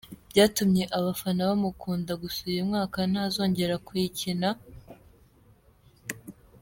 [0.29, 4.49] Byatumye abafana bamukunda gusa uyu mwaka ntazongera kuyikina.